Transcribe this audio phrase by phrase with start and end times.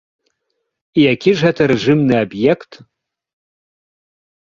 [1.01, 2.71] І які ж гэта рэжымны аб'ект?